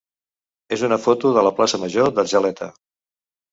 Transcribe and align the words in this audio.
és 0.77 0.83
una 0.87 0.97
foto 1.03 1.33
de 1.37 1.45
la 1.49 1.53
plaça 1.61 1.81
major 1.85 2.11
d'Argeleta. 2.17 2.73